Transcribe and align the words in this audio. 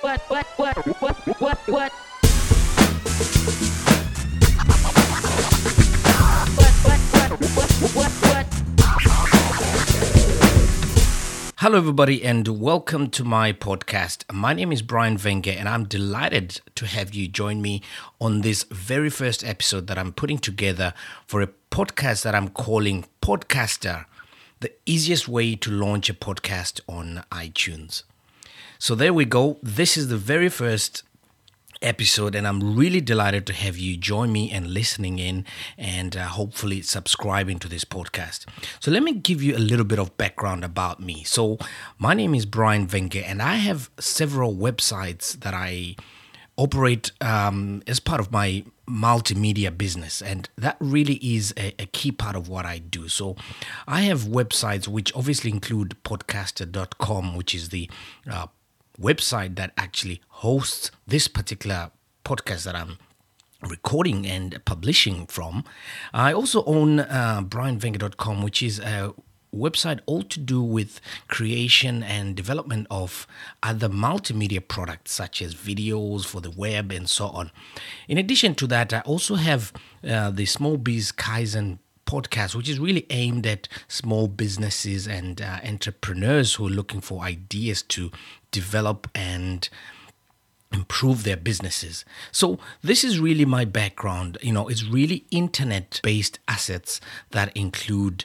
What, 0.00 0.20
what, 0.28 0.46
what, 0.56 0.76
what, 1.00 1.16
what, 1.40 1.58
what? 1.68 1.92
Hello, 11.58 11.76
everybody, 11.76 12.24
and 12.24 12.48
welcome 12.48 13.10
to 13.10 13.24
my 13.24 13.52
podcast. 13.52 14.24
My 14.32 14.54
name 14.54 14.72
is 14.72 14.80
Brian 14.80 15.18
Wenger, 15.22 15.50
and 15.50 15.68
I'm 15.68 15.84
delighted 15.84 16.62
to 16.76 16.86
have 16.86 17.14
you 17.14 17.28
join 17.28 17.60
me 17.60 17.82
on 18.18 18.40
this 18.40 18.62
very 18.64 19.10
first 19.10 19.44
episode 19.44 19.86
that 19.88 19.98
I'm 19.98 20.12
putting 20.12 20.38
together 20.38 20.94
for 21.26 21.42
a 21.42 21.48
podcast 21.70 22.22
that 22.22 22.34
I'm 22.34 22.48
calling 22.48 23.04
Podcaster 23.20 24.06
the 24.62 24.72
easiest 24.86 25.28
way 25.28 25.54
to 25.56 25.70
launch 25.70 26.08
a 26.08 26.14
podcast 26.14 26.80
on 26.88 27.24
iTunes. 27.30 28.04
So, 28.78 28.94
there 28.94 29.12
we 29.12 29.24
go. 29.24 29.58
This 29.62 29.96
is 29.96 30.08
the 30.08 30.16
very 30.16 30.48
first 30.48 31.02
episode 31.82 32.36
and 32.36 32.46
i'm 32.46 32.76
really 32.76 33.00
delighted 33.00 33.44
to 33.44 33.52
have 33.52 33.76
you 33.76 33.96
join 33.96 34.30
me 34.30 34.48
and 34.52 34.68
listening 34.68 35.18
in 35.18 35.44
and 35.76 36.16
uh, 36.16 36.26
hopefully 36.26 36.80
subscribing 36.80 37.58
to 37.58 37.68
this 37.68 37.84
podcast 37.84 38.46
so 38.78 38.88
let 38.88 39.02
me 39.02 39.12
give 39.12 39.42
you 39.42 39.56
a 39.56 39.58
little 39.58 39.84
bit 39.84 39.98
of 39.98 40.16
background 40.16 40.64
about 40.64 41.00
me 41.00 41.24
so 41.24 41.58
my 41.98 42.14
name 42.14 42.36
is 42.36 42.46
brian 42.46 42.86
wenger 42.86 43.22
and 43.26 43.42
i 43.42 43.56
have 43.56 43.90
several 43.98 44.54
websites 44.54 45.32
that 45.40 45.54
i 45.54 45.96
operate 46.56 47.12
um, 47.20 47.82
as 47.86 47.98
part 47.98 48.20
of 48.20 48.30
my 48.30 48.64
multimedia 48.88 49.76
business 49.76 50.20
and 50.20 50.50
that 50.56 50.76
really 50.80 51.14
is 51.14 51.54
a, 51.56 51.74
a, 51.78 51.86
key 51.86 52.12
part 52.12 52.36
of 52.36 52.48
what 52.48 52.66
i 52.66 52.78
do 52.78 53.08
so 53.08 53.34
i 53.86 54.02
have 54.02 54.22
websites 54.22 54.86
which 54.86 55.14
obviously 55.14 55.50
include 55.50 55.96
podcaster.com 56.04 57.34
which 57.34 57.54
is 57.54 57.70
the 57.70 57.88
uh, 58.30 58.46
website 59.00 59.56
that 59.56 59.72
actually 59.78 60.20
hosts 60.28 60.90
this 61.06 61.28
particular 61.28 61.90
podcast 62.24 62.64
that 62.64 62.74
I'm 62.74 62.98
recording 63.62 64.26
and 64.26 64.60
publishing 64.64 65.26
from. 65.26 65.64
I 66.12 66.32
also 66.32 66.64
own 66.64 67.00
uh, 67.00 67.42
brianwenger.com, 67.44 68.42
which 68.42 68.62
is 68.62 68.78
a 68.78 69.12
website 69.54 70.00
all 70.06 70.22
to 70.22 70.40
do 70.40 70.62
with 70.62 71.00
creation 71.28 72.02
and 72.02 72.34
development 72.34 72.86
of 72.90 73.26
other 73.62 73.88
multimedia 73.88 74.66
products 74.66 75.12
such 75.12 75.42
as 75.42 75.54
videos 75.54 76.24
for 76.24 76.40
the 76.40 76.50
web 76.50 76.90
and 76.90 77.08
so 77.08 77.26
on. 77.26 77.50
In 78.08 78.18
addition 78.18 78.54
to 78.56 78.66
that, 78.68 78.92
I 78.92 79.00
also 79.00 79.34
have 79.34 79.72
uh, 80.08 80.30
the 80.30 80.46
Small 80.46 80.76
Biz 80.76 81.12
Kaizen 81.12 81.78
podcast, 82.06 82.54
which 82.54 82.68
is 82.68 82.78
really 82.78 83.06
aimed 83.10 83.46
at 83.46 83.68
small 83.88 84.28
businesses 84.28 85.06
and 85.06 85.40
uh, 85.40 85.60
entrepreneurs 85.64 86.54
who 86.54 86.66
are 86.66 86.70
looking 86.70 87.00
for 87.00 87.22
ideas 87.22 87.82
to 87.82 88.10
develop 88.50 89.08
and 89.14 89.68
improve 90.72 91.24
their 91.24 91.36
businesses. 91.36 92.04
So 92.30 92.58
this 92.82 93.04
is 93.04 93.20
really 93.20 93.44
my 93.44 93.64
background, 93.64 94.38
you 94.40 94.52
know, 94.52 94.68
it's 94.68 94.84
really 94.84 95.24
internet 95.30 96.00
based 96.02 96.38
assets 96.48 97.00
that 97.30 97.54
include 97.56 98.24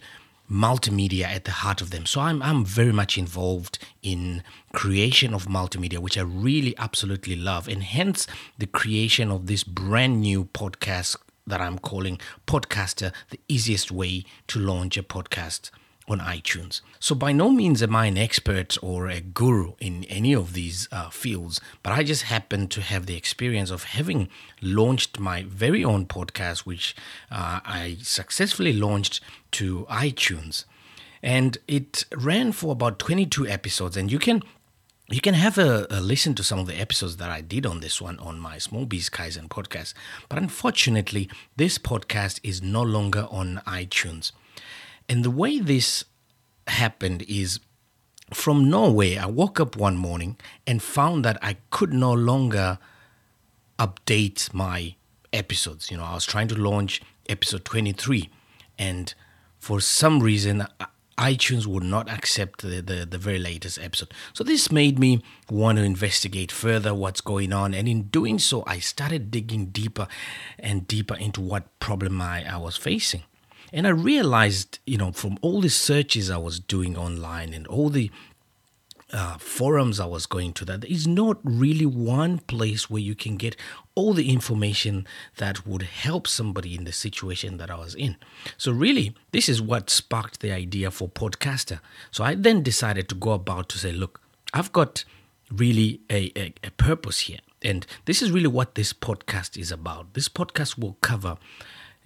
multimedia 0.50 1.23
at 1.26 1.45
the 1.45 1.52
heart 1.52 1.81
of 1.81 1.92
them. 1.92 2.06
So 2.06 2.22
I'm 2.22 2.42
I'm 2.42 2.64
very 2.66 2.94
much 2.94 3.17
involved 3.17 3.80
in 4.02 4.44
creation 4.73 5.34
of 5.34 5.48
multimedia 5.48 6.00
which 6.00 6.17
I 6.17 6.22
really 6.22 6.76
absolutely 6.78 7.36
love 7.36 7.67
and 7.67 7.84
hence 7.84 8.28
the 8.58 8.68
creation 8.68 9.31
of 9.31 9.48
this 9.48 9.64
brand 9.64 10.22
new 10.22 10.45
podcast 10.45 11.18
that 11.45 11.62
I'm 11.62 11.80
calling 11.80 12.20
Podcaster, 12.45 13.14
the 13.30 13.40
easiest 13.48 13.92
way 13.92 14.25
to 14.48 14.59
launch 14.59 14.98
a 14.98 15.03
podcast 15.03 15.72
on 16.08 16.19
iTunes. 16.19 16.81
So, 17.00 17.13
by 17.16 17.31
no 17.31 17.50
means 17.50 17.83
am 17.83 17.95
I 17.95 18.05
an 18.05 18.17
expert 18.17 18.77
or 18.81 19.08
a 19.08 19.19
guru 19.19 19.73
in 19.80 20.05
any 20.05 20.33
of 20.33 20.53
these 20.53 20.88
uh, 20.91 21.09
fields, 21.09 21.59
but 21.83 21.91
I 21.91 22.03
just 22.03 22.23
happen 22.23 22.67
to 22.69 22.81
have 22.81 23.05
the 23.05 23.16
experience 23.16 23.72
of 23.72 23.83
having 23.83 24.30
launched 24.61 25.19
my 25.19 25.44
very 25.44 25.83
own 25.83 26.05
podcast, 26.05 26.59
which 26.59 26.95
uh, 27.30 27.59
I 27.66 27.97
successfully 28.01 28.73
launched 28.73 29.22
to 29.51 29.85
iTunes. 29.90 30.66
And 31.22 31.57
it 31.68 32.06
ran 32.16 32.51
for 32.53 32.72
about 32.72 33.00
22 33.00 33.47
episodes, 33.47 33.97
and 33.97 34.12
you 34.12 34.19
can 34.19 34.44
you 35.09 35.22
can 35.22 35.35
have 35.35 35.57
a, 35.57 35.88
a, 35.89 36.01
listen 36.01 36.35
to 36.35 36.44
some 36.44 36.59
of 36.59 36.68
the 36.68 36.75
episodes 36.75 37.16
that 37.16 37.29
I 37.29 37.39
did 37.39 37.66
on 37.66 37.79
this 37.79 38.01
one 38.01 38.19
on 38.19 38.39
my 38.39 38.57
Small 38.57 38.85
Biz 38.85 39.09
Kaizen 39.09 39.47
podcast. 39.47 39.94
But 40.28 40.38
unfortunately, 40.38 41.29
this 41.56 41.78
podcast 41.78 42.41
is 42.44 42.62
no 42.62 42.81
longer 42.81 43.25
on 43.31 43.62
iTunes. 43.66 44.34
And 45.09 45.23
the 45.23 45.31
way 45.31 45.59
this 45.59 46.06
happened 46.68 47.23
is 47.28 47.59
from 48.34 48.69
Norway, 48.69 49.16
I 49.16 49.25
woke 49.25 49.59
up 49.59 49.78
one 49.78 49.95
morning 49.95 50.38
and 50.66 50.84
found 50.84 51.23
that 51.23 51.38
I 51.41 51.57
could 51.69 51.94
no 51.94 52.12
longer 52.12 52.78
update 53.79 54.53
my 54.53 54.95
episodes. 55.31 55.90
You 55.90 55.97
know, 55.97 56.03
I 56.03 56.16
was 56.16 56.25
trying 56.25 56.50
to 56.50 56.56
launch 56.56 57.01
episode 57.29 57.63
23, 57.63 58.29
and 58.78 59.13
for 59.59 59.79
some 59.79 60.19
reason, 60.19 60.68
iTunes 61.18 61.66
would 61.66 61.84
not 61.84 62.09
accept 62.09 62.62
the, 62.62 62.81
the, 62.81 63.06
the, 63.09 63.18
very 63.18 63.39
latest 63.39 63.79
episode. 63.79 64.13
So 64.34 64.44
this 64.44 64.72
made 64.72 65.00
me 65.00 65.24
want 65.50 65.79
to 65.79 65.84
investigate 65.84 66.51
further 66.51 66.94
what's 66.94 67.22
going 67.22 67.51
on. 67.51 67.74
And 67.74 67.88
in 67.88 68.03
doing 68.03 68.38
so, 68.38 68.63
I 68.68 68.78
started 68.79 69.31
digging 69.31 69.68
deeper 69.68 70.07
and 70.59 70.88
deeper 70.88 71.16
into 71.16 71.41
what 71.41 71.79
problem 71.79 72.22
I, 72.22 72.45
I 72.47 72.57
was 72.57 72.78
facing. 72.78 73.24
And 73.73 73.85
I 73.85 73.91
realized, 73.91 74.79
you 74.85 74.97
know, 74.97 75.11
from 75.11 75.38
all 75.41 75.61
the 75.61 75.69
searches 75.69 76.29
I 76.29 76.38
was 76.38 76.59
doing 76.59 76.97
online 76.97 77.53
and 77.53 77.67
all 77.67 77.89
the 77.89 78.11
uh, 79.13 79.38
forums 79.38 80.00
I 80.00 80.05
was 80.05 80.25
going 80.25 80.51
to 80.53 80.66
that 80.66 80.81
there 80.81 80.91
is 80.91 81.07
not 81.07 81.38
really 81.44 81.85
one 81.85 82.39
place 82.39 82.89
where 82.89 83.01
you 83.01 83.16
can 83.16 83.38
get 83.38 83.56
all 83.95 84.13
the 84.13 84.31
information 84.31 85.07
that 85.38 85.66
would 85.66 85.83
help 85.83 86.27
somebody 86.27 86.75
in 86.75 86.83
the 86.83 86.91
situation 86.91 87.57
that 87.57 87.72
I 87.72 87.75
was 87.75 87.95
in. 87.95 88.17
So, 88.57 88.72
really, 88.72 89.16
this 89.31 89.47
is 89.47 89.61
what 89.61 89.89
sparked 89.89 90.41
the 90.41 90.51
idea 90.51 90.91
for 90.91 91.07
Podcaster. 91.07 91.79
So, 92.11 92.23
I 92.23 92.35
then 92.35 92.63
decided 92.63 93.07
to 93.09 93.16
go 93.16 93.31
about 93.31 93.69
to 93.69 93.77
say, 93.77 93.91
look, 93.91 94.22
I've 94.53 94.73
got 94.73 95.06
really 95.51 96.01
a, 96.09 96.31
a, 96.38 96.53
a 96.63 96.72
purpose 96.72 97.22
here. 97.22 97.39
And 97.61 97.85
this 98.06 98.22
is 98.22 98.31
really 98.31 98.47
what 98.47 98.75
this 98.75 98.94
podcast 98.94 99.57
is 99.57 99.72
about. 99.72 100.13
This 100.13 100.29
podcast 100.29 100.77
will 100.77 100.97
cover, 101.01 101.38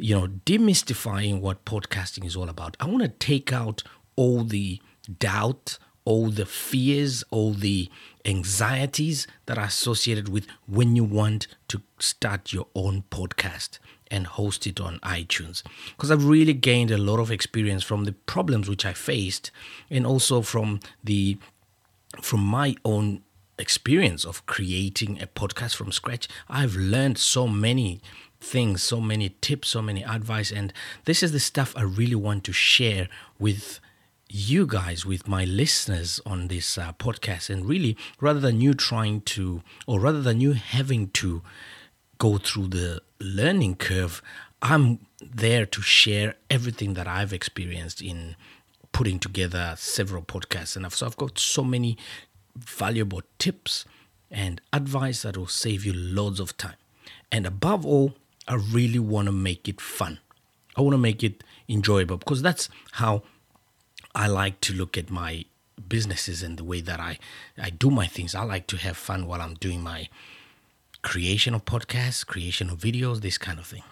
you 0.01 0.19
know, 0.19 0.27
demystifying 0.27 1.41
what 1.41 1.63
podcasting 1.63 2.25
is 2.25 2.35
all 2.35 2.49
about. 2.49 2.75
I 2.79 2.85
want 2.87 3.03
to 3.03 3.07
take 3.07 3.53
out 3.53 3.83
all 4.15 4.43
the 4.43 4.81
doubt, 5.19 5.77
all 6.05 6.31
the 6.31 6.47
fears, 6.47 7.23
all 7.29 7.53
the 7.53 7.87
anxieties 8.25 9.27
that 9.45 9.59
are 9.59 9.65
associated 9.65 10.27
with 10.27 10.47
when 10.65 10.95
you 10.95 11.03
want 11.03 11.47
to 11.67 11.83
start 11.99 12.51
your 12.51 12.65
own 12.73 13.03
podcast 13.11 13.77
and 14.09 14.25
host 14.25 14.65
it 14.65 14.81
on 14.81 14.99
iTunes. 14.99 15.61
Because 15.95 16.09
I've 16.09 16.25
really 16.25 16.53
gained 16.53 16.89
a 16.89 16.97
lot 16.97 17.19
of 17.19 17.31
experience 17.31 17.83
from 17.83 18.05
the 18.05 18.13
problems 18.13 18.67
which 18.67 18.85
I 18.85 18.93
faced 18.93 19.51
and 19.89 20.05
also 20.05 20.41
from 20.41 20.79
the 21.03 21.37
from 22.21 22.41
my 22.41 22.75
own 22.83 23.21
experience 23.59 24.25
of 24.25 24.45
creating 24.47 25.21
a 25.21 25.27
podcast 25.27 25.75
from 25.75 25.91
scratch. 25.91 26.27
I've 26.49 26.75
learned 26.75 27.19
so 27.19 27.47
many 27.47 28.01
things, 28.41 28.83
so 28.83 28.99
many 28.99 29.29
tips, 29.41 29.69
so 29.69 29.81
many 29.81 30.03
advice 30.03 30.51
and 30.51 30.73
this 31.05 31.23
is 31.23 31.31
the 31.31 31.39
stuff 31.39 31.73
I 31.77 31.83
really 31.83 32.15
want 32.15 32.43
to 32.45 32.51
share 32.51 33.07
with 33.39 33.79
you 34.33 34.65
guys, 34.65 35.05
with 35.05 35.27
my 35.27 35.43
listeners 35.43 36.21
on 36.25 36.47
this 36.47 36.77
uh, 36.77 36.93
podcast. 36.93 37.49
And 37.49 37.65
really, 37.65 37.97
rather 38.19 38.39
than 38.39 38.61
you 38.61 38.73
trying 38.73 39.21
to, 39.21 39.61
or 39.85 39.99
rather 39.99 40.21
than 40.21 40.39
you 40.39 40.53
having 40.53 41.09
to 41.09 41.41
go 42.17 42.37
through 42.37 42.67
the 42.67 43.01
learning 43.19 43.75
curve, 43.75 44.21
I'm 44.61 44.99
there 45.21 45.65
to 45.65 45.81
share 45.81 46.35
everything 46.49 46.93
that 46.93 47.07
I've 47.07 47.33
experienced 47.33 48.01
in 48.01 48.35
putting 48.91 49.19
together 49.19 49.73
several 49.77 50.21
podcasts. 50.21 50.75
And 50.75 50.89
so 50.91 51.05
I've 51.05 51.17
got 51.17 51.37
so 51.37 51.63
many 51.63 51.97
valuable 52.55 53.21
tips 53.37 53.85
and 54.29 54.61
advice 54.71 55.23
that 55.23 55.35
will 55.35 55.47
save 55.47 55.85
you 55.85 55.93
loads 55.93 56.39
of 56.39 56.55
time. 56.57 56.75
And 57.31 57.45
above 57.45 57.85
all, 57.85 58.15
I 58.51 58.55
really 58.55 58.99
want 58.99 59.27
to 59.27 59.31
make 59.31 59.69
it 59.69 59.79
fun. 59.79 60.19
I 60.75 60.81
want 60.81 60.93
to 60.93 60.97
make 60.97 61.23
it 61.23 61.41
enjoyable 61.69 62.17
because 62.17 62.41
that's 62.41 62.67
how 62.91 63.23
I 64.13 64.27
like 64.27 64.59
to 64.61 64.73
look 64.73 64.97
at 64.97 65.09
my 65.09 65.45
businesses 65.87 66.43
and 66.43 66.57
the 66.57 66.65
way 66.65 66.81
that 66.81 66.99
I, 66.99 67.17
I 67.57 67.69
do 67.69 67.89
my 67.89 68.07
things. 68.07 68.35
I 68.35 68.43
like 68.43 68.67
to 68.67 68.75
have 68.75 68.97
fun 68.97 69.25
while 69.25 69.41
I'm 69.41 69.53
doing 69.53 69.81
my 69.81 70.09
creation 71.01 71.53
of 71.53 71.63
podcasts, 71.63 72.27
creation 72.27 72.69
of 72.69 72.79
videos, 72.79 73.21
this 73.21 73.37
kind 73.37 73.57
of 73.57 73.67
thing. 73.67 73.83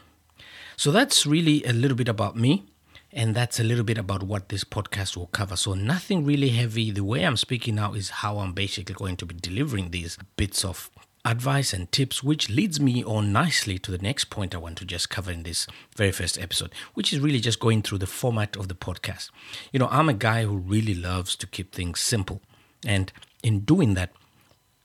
So 0.75 0.91
that's 0.91 1.25
really 1.25 1.63
a 1.63 1.71
little 1.71 1.95
bit 1.95 2.09
about 2.09 2.35
me. 2.35 2.65
And 3.13 3.33
that's 3.33 3.61
a 3.61 3.63
little 3.63 3.85
bit 3.85 3.97
about 3.97 4.23
what 4.23 4.49
this 4.49 4.65
podcast 4.65 5.15
will 5.15 5.27
cover. 5.27 5.55
So, 5.55 5.73
nothing 5.73 6.25
really 6.25 6.49
heavy. 6.49 6.91
The 6.91 7.03
way 7.03 7.23
I'm 7.23 7.37
speaking 7.37 7.73
now 7.73 7.93
is 7.93 8.11
how 8.11 8.37
I'm 8.37 8.53
basically 8.53 8.93
going 8.93 9.17
to 9.17 9.25
be 9.25 9.33
delivering 9.33 9.89
these 9.89 10.19
bits 10.37 10.63
of 10.63 10.91
advice 11.25 11.73
and 11.73 11.91
tips, 11.91 12.23
which 12.23 12.49
leads 12.49 12.79
me 12.79 13.03
on 13.03 13.31
nicely 13.31 13.77
to 13.79 13.91
the 13.91 13.97
next 13.97 14.25
point 14.25 14.55
I 14.55 14.57
want 14.57 14.77
to 14.77 14.85
just 14.85 15.09
cover 15.09 15.31
in 15.31 15.43
this 15.43 15.67
very 15.95 16.11
first 16.11 16.39
episode, 16.39 16.73
which 16.93 17.11
is 17.11 17.19
really 17.19 17.39
just 17.39 17.59
going 17.59 17.81
through 17.81 17.97
the 17.97 18.07
format 18.07 18.55
of 18.55 18.67
the 18.67 18.75
podcast. 18.75 19.29
You 19.71 19.79
know, 19.79 19.89
I'm 19.91 20.09
a 20.09 20.13
guy 20.13 20.43
who 20.43 20.57
really 20.57 20.95
loves 20.95 21.35
to 21.37 21.47
keep 21.47 21.73
things 21.73 21.99
simple. 21.99 22.41
And 22.85 23.11
in 23.43 23.61
doing 23.61 23.93
that, 23.95 24.11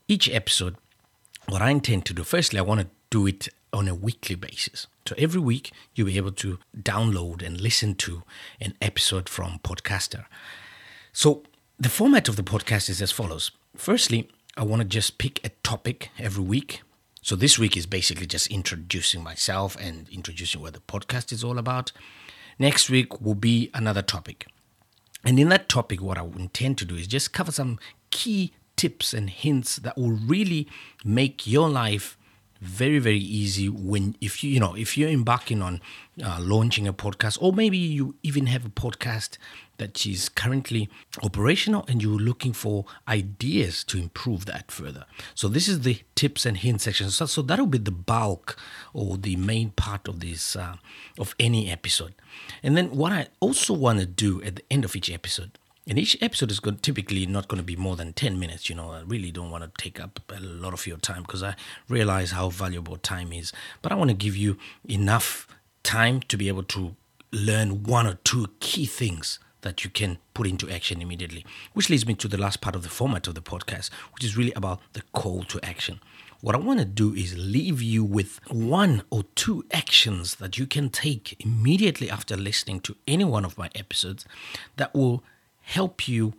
each 0.07 0.29
episode, 0.29 0.75
what 1.47 1.61
I 1.61 1.69
intend 1.69 2.05
to 2.05 2.13
do, 2.13 2.23
firstly, 2.23 2.59
I 2.59 2.63
want 2.63 2.81
to 2.81 2.87
do 3.09 3.27
it 3.27 3.49
on 3.71 3.87
a 3.87 3.95
weekly 3.95 4.35
basis. 4.35 4.87
So 5.07 5.15
every 5.17 5.41
week, 5.41 5.71
you'll 5.93 6.07
be 6.07 6.17
able 6.17 6.31
to 6.33 6.59
download 6.77 7.45
and 7.45 7.59
listen 7.59 7.95
to 7.95 8.23
an 8.59 8.73
episode 8.81 9.29
from 9.29 9.59
Podcaster. 9.59 10.25
So 11.13 11.43
the 11.79 11.89
format 11.89 12.27
of 12.27 12.35
the 12.35 12.43
podcast 12.43 12.89
is 12.89 13.01
as 13.01 13.11
follows. 13.11 13.51
Firstly, 13.75 14.29
I 14.57 14.63
want 14.63 14.81
to 14.81 14.87
just 14.87 15.17
pick 15.17 15.45
a 15.45 15.49
topic 15.63 16.11
every 16.17 16.43
week. 16.43 16.81
So 17.21 17.35
this 17.35 17.59
week 17.59 17.75
is 17.75 17.85
basically 17.85 18.25
just 18.25 18.47
introducing 18.47 19.21
myself 19.21 19.75
and 19.79 20.07
introducing 20.09 20.61
what 20.61 20.73
the 20.73 20.79
podcast 20.79 21.33
is 21.33 21.43
all 21.43 21.57
about. 21.57 21.91
Next 22.57 22.89
week 22.89 23.19
will 23.19 23.35
be 23.35 23.69
another 23.73 24.01
topic. 24.01 24.47
And 25.25 25.39
in 25.39 25.49
that 25.49 25.67
topic, 25.67 26.01
what 26.01 26.17
I 26.17 26.23
intend 26.23 26.77
to 26.77 26.85
do 26.85 26.95
is 26.95 27.07
just 27.07 27.33
cover 27.33 27.51
some 27.51 27.79
key 28.11 28.53
tips 28.77 29.13
and 29.13 29.29
hints 29.29 29.75
that 29.77 29.97
will 29.97 30.11
really 30.11 30.69
make 31.03 31.45
your 31.45 31.69
life 31.69 32.17
very 32.61 32.99
very 32.99 33.19
easy 33.19 33.67
when 33.69 34.15
if 34.21 34.43
you 34.43 34.49
you 34.49 34.59
know 34.59 34.75
if 34.75 34.97
you're 34.97 35.09
embarking 35.09 35.61
on 35.61 35.81
uh, 36.23 36.37
launching 36.39 36.87
a 36.87 36.93
podcast 36.93 37.37
or 37.41 37.51
maybe 37.53 37.77
you 37.77 38.15
even 38.23 38.47
have 38.47 38.65
a 38.65 38.69
podcast 38.69 39.37
that 39.77 40.05
is 40.05 40.29
currently 40.29 40.89
operational 41.23 41.85
and 41.87 42.01
you're 42.01 42.19
looking 42.19 42.53
for 42.53 42.85
ideas 43.07 43.83
to 43.83 43.97
improve 43.97 44.45
that 44.45 44.71
further 44.71 45.05
so 45.33 45.47
this 45.47 45.67
is 45.67 45.81
the 45.81 45.99
tips 46.15 46.45
and 46.45 46.57
hints 46.57 46.83
section 46.83 47.09
so, 47.09 47.25
so 47.25 47.41
that'll 47.41 47.65
be 47.65 47.77
the 47.77 47.91
bulk 47.91 48.57
or 48.93 49.17
the 49.17 49.35
main 49.35 49.71
part 49.71 50.07
of 50.07 50.19
this 50.19 50.55
uh, 50.55 50.75
of 51.17 51.35
any 51.39 51.69
episode 51.69 52.13
and 52.63 52.75
then 52.75 52.89
what 52.91 53.11
i 53.11 53.27
also 53.39 53.73
want 53.73 53.99
to 53.99 54.05
do 54.05 54.41
at 54.43 54.57
the 54.57 54.63
end 54.69 54.83
of 54.85 54.95
each 54.95 55.11
episode 55.11 55.57
and 55.87 55.99
each 55.99 56.17
episode 56.19 56.49
is 56.49 56.59
going, 56.59 56.77
typically 56.77 57.25
not 57.27 57.47
going 57.47 57.59
to 57.59 57.63
be 57.63 57.75
more 57.75 57.95
than 57.95 58.13
10 58.13 58.39
minutes. 58.39 58.69
You 58.69 58.75
know, 58.75 58.91
I 58.91 59.01
really 59.01 59.31
don't 59.31 59.51
want 59.51 59.63
to 59.63 59.81
take 59.81 59.99
up 59.99 60.19
a 60.35 60.39
lot 60.39 60.73
of 60.73 60.87
your 60.87 60.97
time 60.97 61.21
because 61.21 61.43
I 61.43 61.55
realize 61.87 62.31
how 62.31 62.49
valuable 62.49 62.97
time 62.97 63.31
is. 63.31 63.53
But 63.83 63.91
I 63.91 63.95
want 63.95 64.09
to 64.09 64.15
give 64.15 64.35
you 64.35 64.57
enough 64.89 65.47
time 65.83 66.21
to 66.21 66.37
be 66.37 66.47
able 66.47 66.63
to 66.63 66.95
learn 67.31 67.83
one 67.83 68.07
or 68.07 68.15
two 68.23 68.47
key 68.59 68.85
things 68.85 69.39
that 69.65 69.83
you 69.83 69.89
can 69.89 70.19
put 70.35 70.47
into 70.47 70.69
action 70.69 71.01
immediately. 71.01 71.43
Which 71.73 71.89
leads 71.89 72.05
me 72.05 72.13
to 72.13 72.27
the 72.27 72.37
last 72.37 72.61
part 72.61 72.75
of 72.75 72.83
the 72.83 72.89
format 72.89 73.27
of 73.27 73.33
the 73.33 73.41
podcast, 73.41 73.89
which 74.13 74.23
is 74.23 74.37
really 74.37 74.53
about 74.53 74.79
the 74.93 75.01
call 75.11 75.43
to 75.45 75.59
action. 75.65 75.99
What 76.39 76.53
I 76.53 76.59
want 76.59 76.79
to 76.79 76.85
do 76.85 77.15
is 77.15 77.35
leave 77.35 77.81
you 77.81 78.03
with 78.03 78.39
one 78.51 79.01
or 79.09 79.23
two 79.33 79.65
actions 79.71 80.35
that 80.35 80.59
you 80.59 80.67
can 80.67 80.89
take 80.89 81.43
immediately 81.43 82.09
after 82.09 82.37
listening 82.37 82.79
to 82.81 82.95
any 83.07 83.23
one 83.23 83.43
of 83.43 83.57
my 83.57 83.71
episodes 83.73 84.25
that 84.75 84.93
will 84.93 85.23
help 85.63 86.07
you 86.07 86.35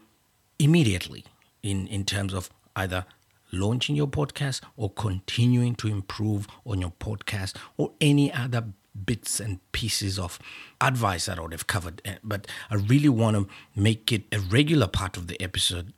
immediately 0.61 1.25
in, 1.65 1.89
in 1.89 2.05
terms 2.05 2.33
of 2.33 2.49
either 2.77 3.05
launching 3.51 3.97
your 3.97 4.07
podcast 4.07 4.61
or 4.77 4.91
continuing 4.91 5.75
to 5.75 5.89
improve 5.89 6.47
on 6.65 6.81
your 6.81 6.93
podcast 7.01 7.57
or 7.77 7.91
any 8.01 8.33
other 8.33 8.67
bits 9.05 9.41
and 9.41 9.61
pieces 9.73 10.19
of 10.19 10.39
advice 10.81 11.27
that 11.27 11.39
I 11.39 11.43
would 11.43 11.53
have 11.53 11.67
covered. 11.67 12.01
Eh, 12.05 12.17
but 12.23 12.47
I 12.71 12.77
really 12.77 13.09
want 13.09 13.37
to 13.37 13.49
make 13.75 14.13
it 14.13 14.25
a 14.33 14.41
regular 14.41 14.87
part 14.87 15.17
of 15.17 15.27
the 15.27 15.41
episode 15.43 15.93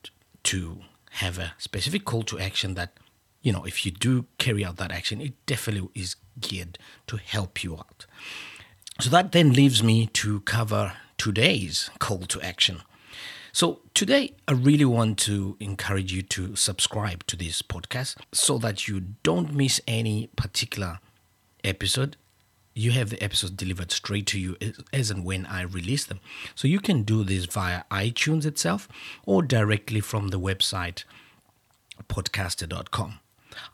to 0.45 0.81
have 1.13 1.39
a 1.39 1.55
specific 1.59 2.05
call 2.05 2.23
to 2.25 2.39
action 2.39 2.75
that, 2.75 2.93
you 3.43 3.53
know, 3.53 3.65
if 3.65 3.85
you 3.85 3.93
do 3.93 4.27
carry 4.39 4.65
out 4.65 4.77
that 4.77 4.93
action, 4.93 5.21
it 5.21 5.35
definitely 5.47 5.89
is 5.95 6.17
geared 6.41 6.79
to 7.07 7.17
help 7.17 7.63
you 7.63 7.77
out. 7.77 8.07
So 9.01 9.11
that 9.11 9.33
then 9.33 9.53
leaves 9.53 9.83
me 9.83 10.07
to 10.07 10.41
cover 10.41 10.95
today's 11.19 11.91
call 11.99 12.21
to 12.21 12.41
action. 12.41 12.83
So, 13.53 13.81
today 13.95 14.35
I 14.47 14.53
really 14.53 14.85
want 14.85 15.19
to 15.21 15.57
encourage 15.59 16.13
you 16.13 16.23
to 16.23 16.55
subscribe 16.55 17.27
to 17.27 17.37
this 17.37 17.63
podcast 17.63 18.17
so 18.33 18.59
that 18.59 18.87
you 18.87 19.01
don't 19.23 19.53
miss 19.55 19.81
any 19.89 20.29
particular 20.37 21.01
episode. 21.65 22.17
You 22.79 22.93
have 22.93 23.11
the 23.11 23.23
episodes 23.23 23.55
delivered 23.55 23.91
straight 23.91 24.27
to 24.29 24.39
you 24.39 24.57
as 24.93 25.11
and 25.11 25.25
when 25.25 25.47
I 25.47 25.63
release 25.63 26.05
them. 26.05 26.21
So, 26.55 26.69
you 26.69 26.79
can 26.79 27.03
do 27.03 27.25
this 27.25 27.45
via 27.47 27.83
iTunes 27.91 28.47
itself 28.47 28.89
or 29.27 29.43
directly 29.43 30.01
from 30.01 30.29
the 30.29 30.39
website 30.39 31.03
podcaster.com. 32.09 33.19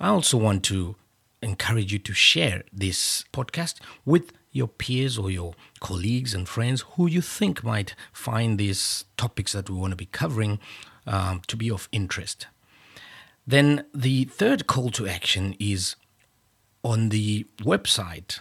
I 0.01 0.09
also 0.09 0.39
want 0.39 0.65
to 0.65 0.97
encourage 1.43 1.93
you 1.93 1.99
to 1.99 2.15
share 2.15 2.63
this 2.73 3.25
podcast 3.31 3.75
with 4.07 4.33
your 4.53 4.69
peers 4.69 5.19
or 5.19 5.31
your 5.31 5.53
colleagues 5.81 6.33
and 6.33 6.49
friends 6.49 6.85
who 6.95 7.07
you 7.07 7.21
think 7.21 7.63
might 7.63 7.95
find 8.13 8.57
these 8.57 9.05
topics 9.19 9.53
that 9.53 9.69
we 9.69 9.77
want 9.77 9.91
to 9.91 9.97
be 9.97 10.07
covering 10.07 10.59
um, 11.07 11.43
to 11.49 11.57
be 11.57 11.71
of 11.71 11.91
interest. 11.93 12.47
Then 13.47 13.85
the 13.95 14.25
third 14.25 14.67
call 14.67 14.91
to 14.93 15.07
action 15.07 15.55
is 15.59 15.97
on 16.83 17.11
the 17.11 17.45
website 17.61 18.39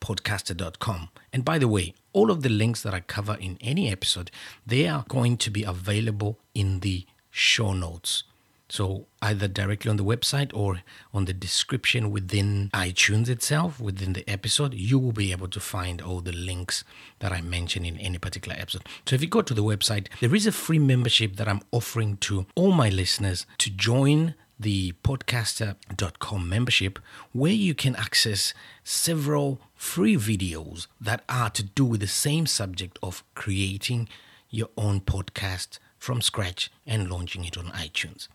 podcaster.com. 0.00 1.08
And 1.32 1.44
by 1.44 1.58
the 1.58 1.68
way, 1.68 1.94
all 2.12 2.30
of 2.30 2.42
the 2.42 2.48
links 2.48 2.82
that 2.82 2.94
I 2.94 3.00
cover 3.00 3.36
in 3.40 3.58
any 3.60 3.90
episode, 3.90 4.30
they 4.66 4.88
are 4.88 5.04
going 5.08 5.36
to 5.38 5.50
be 5.50 5.62
available 5.62 6.38
in 6.54 6.80
the 6.80 7.06
show 7.30 7.72
notes. 7.72 8.24
So 8.70 9.06
either 9.20 9.48
directly 9.48 9.90
on 9.90 9.96
the 9.96 10.04
website 10.04 10.52
or 10.54 10.82
on 11.12 11.24
the 11.24 11.32
description 11.32 12.12
within 12.12 12.70
iTunes 12.72 13.28
itself, 13.28 13.80
within 13.80 14.12
the 14.12 14.28
episode, 14.30 14.74
you 14.74 14.96
will 14.98 15.12
be 15.12 15.32
able 15.32 15.48
to 15.48 15.58
find 15.58 16.00
all 16.00 16.20
the 16.20 16.32
links 16.32 16.84
that 17.18 17.32
I 17.32 17.40
mention 17.40 17.84
in 17.84 17.96
any 17.98 18.18
particular 18.18 18.56
episode. 18.56 18.86
So 19.06 19.16
if 19.16 19.22
you 19.22 19.28
go 19.28 19.42
to 19.42 19.54
the 19.54 19.64
website, 19.64 20.06
there 20.20 20.34
is 20.34 20.46
a 20.46 20.52
free 20.52 20.78
membership 20.78 21.34
that 21.36 21.48
I'm 21.48 21.62
offering 21.72 22.16
to 22.18 22.46
all 22.54 22.70
my 22.70 22.88
listeners 22.88 23.44
to 23.58 23.70
join 23.70 24.36
the 24.60 24.92
podcaster.com 25.02 26.48
membership 26.48 26.98
where 27.32 27.52
you 27.52 27.74
can 27.74 27.96
access 27.96 28.52
several 28.84 29.60
free 29.74 30.16
videos 30.16 30.86
that 31.00 31.24
are 31.28 31.50
to 31.50 31.62
do 31.62 31.84
with 31.84 32.00
the 32.00 32.06
same 32.06 32.46
subject 32.46 32.98
of 33.02 33.24
creating 33.34 34.08
your 34.50 34.68
own 34.76 35.00
podcast 35.00 35.78
from 35.98 36.20
scratch 36.20 36.70
and 36.86 37.10
launching 37.10 37.44
it 37.44 37.56
on 37.56 37.66
iTunes. 37.66 38.28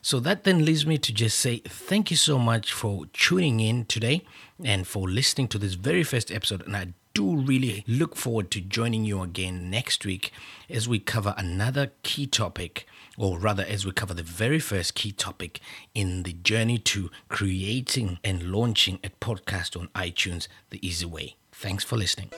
So 0.00 0.20
that 0.20 0.44
then 0.44 0.64
leads 0.64 0.86
me 0.86 0.98
to 0.98 1.12
just 1.12 1.38
say 1.38 1.58
thank 1.58 2.10
you 2.10 2.16
so 2.16 2.38
much 2.38 2.72
for 2.72 3.06
tuning 3.12 3.60
in 3.60 3.84
today 3.86 4.24
and 4.62 4.86
for 4.86 5.08
listening 5.08 5.48
to 5.48 5.58
this 5.58 5.74
very 5.74 6.04
first 6.04 6.30
episode. 6.30 6.64
And 6.66 6.76
I 6.76 6.88
do 7.14 7.36
really 7.36 7.84
look 7.86 8.16
forward 8.16 8.50
to 8.50 8.60
joining 8.60 9.04
you 9.04 9.22
again 9.22 9.70
next 9.70 10.04
week 10.04 10.32
as 10.68 10.88
we 10.88 10.98
cover 10.98 11.32
another 11.38 11.92
key 12.02 12.26
topic, 12.26 12.86
or 13.16 13.38
rather, 13.38 13.64
as 13.64 13.86
we 13.86 13.92
cover 13.92 14.12
the 14.12 14.22
very 14.24 14.58
first 14.58 14.96
key 14.96 15.12
topic 15.12 15.60
in 15.94 16.24
the 16.24 16.32
journey 16.32 16.76
to 16.76 17.10
creating 17.28 18.18
and 18.24 18.50
launching 18.50 18.98
a 19.04 19.10
podcast 19.10 19.80
on 19.80 19.88
iTunes 19.94 20.48
the 20.70 20.84
easy 20.86 21.06
way. 21.06 21.36
Thanks 21.52 21.84
for 21.84 21.96
listening. 21.96 22.30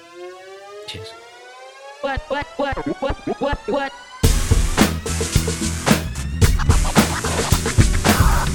Cheers. 0.87 1.11
What, 2.03 2.21
what, 2.29 2.47
what, 2.57 2.77
what, 3.00 3.17
what, 3.41 3.59
what? 3.69 3.93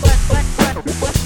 What, 0.01 0.17
what, 0.29 0.45
what, 0.45 1.01
what? 1.01 1.20